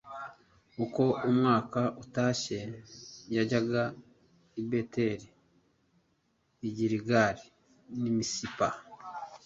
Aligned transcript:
uko 0.83 1.03
umwaka 1.29 1.81
utashye 2.03 2.57
yajyaga 3.35 3.83
i 4.61 4.63
beteli, 4.69 5.27
i 6.67 6.69
giligali 6.77 7.45
n'i 8.01 8.11
misipa 8.17 8.67